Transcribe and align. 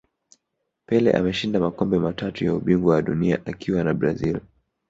pele 0.85 1.11
ameshinda 1.11 1.59
makombe 1.59 1.99
matatu 1.99 2.45
ya 2.45 2.55
ubingwa 2.55 2.95
wa 2.95 3.01
dunia 3.01 3.45
akiwa 3.45 3.83
na 3.83 3.93
brazil 3.93 4.39